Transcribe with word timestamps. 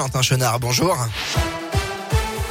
Quentin 0.00 0.22
Chenard, 0.22 0.60
bonjour. 0.60 0.96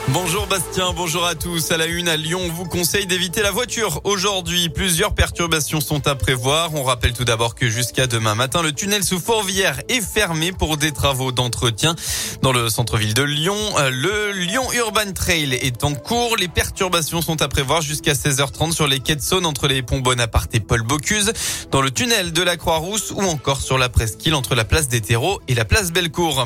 Bonjour 0.09 0.47
Bastien, 0.47 0.91
bonjour 0.91 1.25
à 1.25 1.33
tous. 1.33 1.71
À 1.71 1.77
la 1.77 1.85
une 1.85 2.09
à 2.09 2.17
Lyon, 2.17 2.41
on 2.43 2.51
vous 2.51 2.65
conseille 2.65 3.05
d'éviter 3.05 3.41
la 3.41 3.51
voiture. 3.51 4.01
Aujourd'hui, 4.03 4.67
plusieurs 4.67 5.13
perturbations 5.13 5.79
sont 5.79 6.09
à 6.09 6.15
prévoir. 6.15 6.75
On 6.75 6.83
rappelle 6.83 7.13
tout 7.13 7.23
d'abord 7.23 7.55
que 7.55 7.69
jusqu'à 7.69 8.05
demain 8.05 8.35
matin, 8.35 8.61
le 8.61 8.73
tunnel 8.73 9.01
sous 9.01 9.21
Fourvière 9.21 9.81
est 9.87 10.01
fermé 10.01 10.51
pour 10.51 10.75
des 10.75 10.91
travaux 10.91 11.31
d'entretien. 11.31 11.95
Dans 12.41 12.51
le 12.51 12.69
centre-ville 12.69 13.13
de 13.13 13.23
Lyon, 13.23 13.55
euh, 13.77 13.91
le 13.91 14.33
Lyon 14.33 14.67
Urban 14.73 15.13
Trail 15.15 15.53
est 15.53 15.85
en 15.85 15.93
cours. 15.93 16.35
Les 16.35 16.49
perturbations 16.49 17.21
sont 17.21 17.41
à 17.41 17.47
prévoir 17.47 17.81
jusqu'à 17.81 18.11
16h30 18.11 18.73
sur 18.73 18.87
les 18.87 18.99
quais 18.99 19.15
de 19.15 19.21
Saône 19.21 19.45
entre 19.45 19.69
les 19.69 19.83
ponts 19.83 19.99
Bonaparte 19.99 20.53
et 20.53 20.59
Paul 20.59 20.81
Bocuse, 20.81 21.31
dans 21.71 21.81
le 21.81 21.91
tunnel 21.91 22.33
de 22.33 22.41
la 22.41 22.57
Croix-Rousse 22.57 23.11
ou 23.11 23.21
encore 23.21 23.61
sur 23.61 23.77
la 23.77 23.87
presqu'île 23.87 24.35
entre 24.35 24.53
la 24.53 24.65
place 24.65 24.89
des 24.89 24.99
Terreaux 24.99 25.39
et 25.47 25.55
la 25.55 25.63
place 25.63 25.93
Bellecour. 25.93 26.45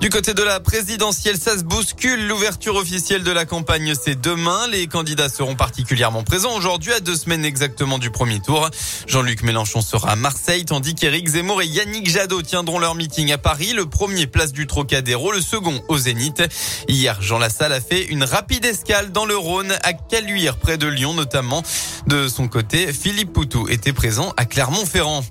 Du 0.00 0.08
côté 0.08 0.32
de 0.32 0.42
la 0.42 0.60
présidentielle, 0.60 1.36
ça 1.36 1.58
se 1.58 1.62
bouscule. 1.62 2.26
L'ouverture 2.26 2.76
officielle 2.76 3.22
de 3.22 3.30
la 3.30 3.44
campagne, 3.44 3.92
c'est 3.94 4.18
demain. 4.18 4.66
Les 4.68 4.86
candidats 4.86 5.28
seront 5.28 5.56
particulièrement 5.56 6.22
présents 6.22 6.56
aujourd'hui, 6.56 6.94
à 6.94 7.00
deux 7.00 7.14
semaines 7.14 7.44
exactement 7.44 7.98
du 7.98 8.10
premier 8.10 8.40
tour. 8.40 8.70
Jean-Luc 9.06 9.42
Mélenchon 9.42 9.82
sera 9.82 10.12
à 10.12 10.16
Marseille, 10.16 10.64
tandis 10.64 10.94
qu'Éric 10.94 11.28
Zemmour 11.28 11.60
et 11.60 11.66
Yannick 11.66 12.08
Jadot 12.08 12.40
tiendront 12.40 12.78
leur 12.78 12.94
meeting 12.94 13.30
à 13.30 13.36
Paris. 13.36 13.74
Le 13.74 13.84
premier 13.84 14.26
place 14.26 14.52
du 14.52 14.66
Trocadéro, 14.66 15.32
le 15.32 15.42
second 15.42 15.82
au 15.88 15.98
Zénith. 15.98 16.42
Hier, 16.88 17.20
Jean 17.20 17.38
Lassalle 17.38 17.74
a 17.74 17.82
fait 17.82 18.04
une 18.04 18.24
rapide 18.24 18.64
escale 18.64 19.12
dans 19.12 19.26
le 19.26 19.36
Rhône, 19.36 19.74
à 19.82 19.92
Caluire, 19.92 20.56
près 20.56 20.78
de 20.78 20.86
Lyon 20.86 21.12
notamment. 21.12 21.62
De 22.06 22.26
son 22.26 22.48
côté, 22.48 22.94
Philippe 22.94 23.34
Poutou 23.34 23.68
était 23.68 23.92
présent 23.92 24.32
à 24.38 24.46
Clermont-Ferrand. 24.46 25.22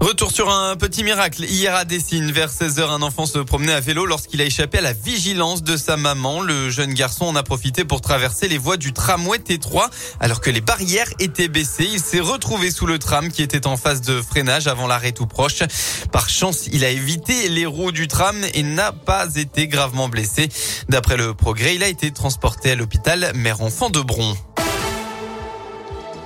Retour 0.00 0.30
sur 0.30 0.48
un 0.48 0.76
petit 0.76 1.02
miracle. 1.02 1.44
Hier 1.44 1.74
à 1.74 1.84
Dessine, 1.84 2.30
vers 2.30 2.50
16h, 2.50 2.88
un 2.88 3.02
enfant 3.02 3.26
se 3.26 3.38
promenait 3.38 3.72
à 3.72 3.80
vélo 3.80 4.06
lorsqu'il 4.06 4.40
a 4.40 4.44
échappé 4.44 4.78
à 4.78 4.80
la 4.80 4.92
vigilance 4.92 5.64
de 5.64 5.76
sa 5.76 5.96
maman. 5.96 6.40
Le 6.40 6.70
jeune 6.70 6.94
garçon 6.94 7.24
en 7.24 7.34
a 7.34 7.42
profité 7.42 7.84
pour 7.84 8.00
traverser 8.00 8.46
les 8.46 8.58
voies 8.58 8.76
du 8.76 8.92
tramway 8.92 9.38
T3 9.38 9.90
alors 10.20 10.40
que 10.40 10.50
les 10.50 10.60
barrières 10.60 11.08
étaient 11.18 11.48
baissées. 11.48 11.88
Il 11.92 12.00
s'est 12.00 12.20
retrouvé 12.20 12.70
sous 12.70 12.86
le 12.86 13.00
tram 13.00 13.28
qui 13.28 13.42
était 13.42 13.66
en 13.66 13.76
phase 13.76 14.00
de 14.00 14.22
freinage 14.22 14.68
avant 14.68 14.86
l'arrêt 14.86 15.12
tout 15.12 15.26
proche. 15.26 15.64
Par 16.12 16.28
chance, 16.28 16.68
il 16.72 16.84
a 16.84 16.90
évité 16.90 17.48
les 17.48 17.66
roues 17.66 17.92
du 17.92 18.06
tram 18.06 18.36
et 18.54 18.62
n'a 18.62 18.92
pas 18.92 19.34
été 19.34 19.66
gravement 19.66 20.08
blessé. 20.08 20.48
D'après 20.88 21.16
le 21.16 21.34
progrès, 21.34 21.74
il 21.74 21.82
a 21.82 21.88
été 21.88 22.12
transporté 22.12 22.70
à 22.70 22.76
l'hôpital 22.76 23.32
Mère-Enfant 23.34 23.90
de 23.90 24.00
Bron. 24.00 24.36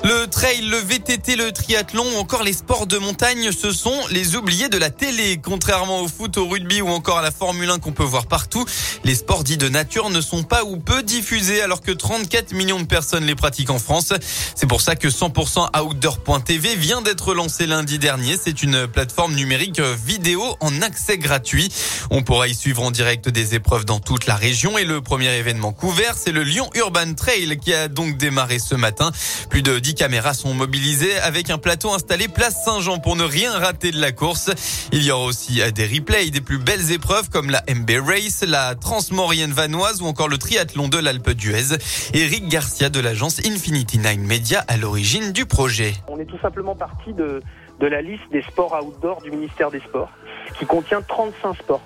Le 0.04 0.26
trail, 0.26 0.62
le 0.62 0.78
VTT, 0.78 1.36
le 1.36 1.52
triathlon 1.52 2.04
ou 2.16 2.18
encore 2.18 2.42
les 2.42 2.52
sports 2.52 2.88
de 2.88 2.98
montagne, 2.98 3.52
ce 3.52 3.70
sont 3.70 3.96
les 4.10 4.34
oubliés 4.34 4.68
de 4.68 4.76
la 4.76 4.90
télé. 4.90 5.40
Contrairement 5.40 6.00
au 6.00 6.08
foot, 6.08 6.38
au 6.38 6.48
rugby 6.48 6.82
ou 6.82 6.88
encore 6.88 7.18
à 7.18 7.22
la 7.22 7.30
Formule 7.30 7.70
1 7.70 7.78
qu'on 7.78 7.92
peut 7.92 8.02
voir 8.02 8.26
partout, 8.26 8.64
les 9.04 9.14
sports 9.14 9.44
dits 9.44 9.58
de 9.58 9.68
nature 9.68 10.10
ne 10.10 10.20
sont 10.20 10.42
pas 10.42 10.64
ou 10.64 10.76
peu 10.76 11.04
diffusés 11.04 11.62
alors 11.62 11.82
que 11.82 11.92
34 11.92 12.52
millions 12.52 12.80
de 12.80 12.86
personnes 12.86 13.24
les 13.24 13.36
pratiquent 13.36 13.70
en 13.70 13.78
France. 13.78 14.12
C'est 14.56 14.66
pour 14.66 14.80
ça 14.80 14.96
que 14.96 15.06
100% 15.06 15.80
Outdoor.tv 15.80 16.74
vient 16.74 17.00
d'être 17.00 17.32
lancé 17.32 17.68
lundi 17.68 18.00
dernier. 18.00 18.36
C'est 18.42 18.64
une 18.64 18.88
plateforme 18.88 19.34
numérique 19.34 19.80
vidéo 19.80 20.56
en 20.58 20.82
accès 20.82 21.16
gratuit. 21.16 21.68
On 22.10 22.24
pourra 22.24 22.48
y 22.48 22.56
suivre 22.56 22.82
en 22.82 22.90
direct 22.90 23.28
des 23.28 23.54
épreuves 23.54 23.84
dans 23.84 24.00
toute 24.00 24.26
la 24.26 24.34
région 24.34 24.78
et 24.78 24.84
le 24.84 25.00
premier 25.00 25.32
événement 25.36 25.72
couvert, 25.72 26.16
c'est 26.18 26.32
le 26.32 26.42
Lyon 26.42 26.68
Urban 26.74 27.14
Trail 27.14 27.56
qui 27.58 27.72
a 27.72 27.86
donc 27.86 28.16
démarré 28.16 28.58
ce 28.58 28.74
matin. 28.74 29.12
Plus 29.48 29.62
de 29.62 29.78
10 29.78 29.91
caméras 29.94 30.34
sont 30.34 30.54
mobilisées 30.54 31.16
avec 31.20 31.50
un 31.50 31.58
plateau 31.58 31.92
installé 31.92 32.28
place 32.28 32.64
Saint-Jean 32.64 32.98
pour 32.98 33.16
ne 33.16 33.24
rien 33.24 33.52
rater 33.52 33.90
de 33.90 34.00
la 34.00 34.12
course. 34.12 34.50
Il 34.92 35.02
y 35.02 35.10
aura 35.10 35.24
aussi 35.24 35.60
des 35.72 35.86
replays 35.86 36.30
des 36.30 36.40
plus 36.40 36.58
belles 36.58 36.92
épreuves 36.92 37.30
comme 37.30 37.50
la 37.50 37.62
MB 37.68 37.90
Race, 38.06 38.44
la 38.46 38.74
Transmorienne 38.74 39.52
Vanoise 39.52 40.02
ou 40.02 40.06
encore 40.06 40.28
le 40.28 40.38
triathlon 40.38 40.88
de 40.88 40.98
l'Alpe 40.98 41.30
d'Huez. 41.30 41.76
Eric 42.14 42.48
Garcia 42.48 42.90
de 42.90 43.00
l'agence 43.00 43.40
Infinity 43.46 43.98
Nine 43.98 44.26
Media 44.26 44.64
à 44.68 44.76
l'origine 44.76 45.32
du 45.32 45.46
projet. 45.46 45.94
On 46.08 46.18
est 46.18 46.26
tout 46.26 46.38
simplement 46.38 46.74
parti 46.74 47.12
de, 47.12 47.42
de 47.80 47.86
la 47.86 48.02
liste 48.02 48.30
des 48.30 48.42
sports 48.42 48.78
outdoor 48.82 49.22
du 49.22 49.30
ministère 49.30 49.70
des 49.70 49.80
Sports 49.80 50.10
qui 50.58 50.66
contient 50.66 51.02
35 51.02 51.56
sports. 51.56 51.82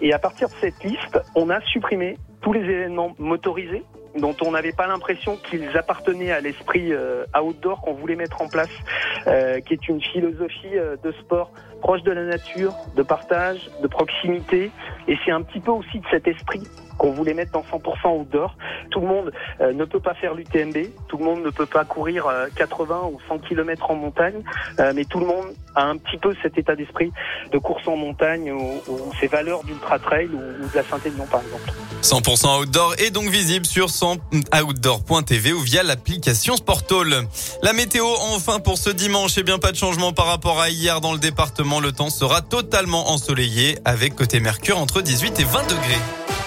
Et 0.00 0.12
à 0.12 0.18
partir 0.18 0.48
de 0.48 0.54
cette 0.60 0.82
liste, 0.84 1.20
on 1.34 1.50
a 1.50 1.60
supprimé 1.62 2.16
tous 2.40 2.52
les 2.52 2.60
événements 2.60 3.14
motorisés 3.18 3.82
dont 4.16 4.34
on 4.42 4.52
n'avait 4.52 4.72
pas 4.72 4.86
l'impression 4.86 5.36
qu'ils 5.36 5.76
appartenaient 5.76 6.30
à 6.30 6.40
l'esprit 6.40 6.92
euh, 6.92 7.24
outdoor 7.40 7.80
qu'on 7.80 7.94
voulait 7.94 8.16
mettre 8.16 8.40
en 8.42 8.48
place, 8.48 8.70
euh, 9.26 9.60
qui 9.60 9.74
est 9.74 9.88
une 9.88 10.00
philosophie 10.00 10.76
euh, 10.76 10.96
de 11.02 11.12
sport 11.12 11.50
proche 11.80 12.02
de 12.02 12.12
la 12.12 12.24
nature, 12.24 12.74
de 12.96 13.02
partage, 13.02 13.70
de 13.82 13.86
proximité. 13.88 14.70
Et 15.08 15.16
c'est 15.24 15.32
un 15.32 15.42
petit 15.42 15.60
peu 15.60 15.72
aussi 15.72 15.98
de 15.98 16.06
cet 16.10 16.26
esprit 16.26 16.62
qu'on 16.96 17.10
voulait 17.10 17.34
mettre 17.34 17.52
dans 17.52 17.62
100% 17.62 18.20
outdoor. 18.20 18.56
Tout 18.90 19.00
le 19.00 19.06
monde 19.06 19.32
ne 19.60 19.84
peut 19.84 20.00
pas 20.00 20.14
faire 20.14 20.34
l'UTMB, 20.34 20.78
tout 21.08 21.18
le 21.18 21.24
monde 21.24 21.42
ne 21.42 21.50
peut 21.50 21.66
pas 21.66 21.84
courir 21.84 22.26
80 22.56 23.10
ou 23.12 23.18
100 23.28 23.40
km 23.40 23.90
en 23.90 23.96
montagne, 23.96 24.42
mais 24.94 25.04
tout 25.04 25.18
le 25.18 25.26
monde 25.26 25.46
un 25.76 25.96
petit 25.96 26.18
peu 26.18 26.34
cet 26.42 26.58
état 26.58 26.76
d'esprit 26.76 27.12
de 27.52 27.58
course 27.58 27.86
en 27.86 27.96
montagne 27.96 28.52
ou, 28.52 28.80
ces 29.20 29.26
valeurs 29.26 29.64
d'ultra 29.64 29.98
trail 29.98 30.28
ou, 30.32 30.38
de 30.38 30.74
la 30.74 30.84
Saint-Élion 30.84 31.26
par 31.26 31.42
exemple. 31.42 31.72
100% 32.02 32.62
outdoor 32.62 32.94
est 32.98 33.10
donc 33.10 33.28
visible 33.28 33.66
sur 33.66 33.88
100outdoor.tv 33.88 35.52
ou 35.52 35.60
via 35.60 35.82
l'application 35.82 36.56
Sportall. 36.56 37.26
La 37.62 37.72
météo 37.72 38.04
enfin 38.34 38.60
pour 38.60 38.78
ce 38.78 38.90
dimanche, 38.90 39.38
et 39.38 39.42
bien 39.42 39.58
pas 39.58 39.72
de 39.72 39.76
changement 39.76 40.12
par 40.12 40.26
rapport 40.26 40.60
à 40.60 40.70
hier 40.70 41.00
dans 41.00 41.12
le 41.12 41.18
département. 41.18 41.80
Le 41.80 41.92
temps 41.92 42.10
sera 42.10 42.40
totalement 42.42 43.10
ensoleillé 43.10 43.78
avec 43.84 44.14
côté 44.14 44.40
Mercure 44.40 44.78
entre 44.78 45.02
18 45.02 45.40
et 45.40 45.44
20 45.44 45.62
degrés. 45.62 46.43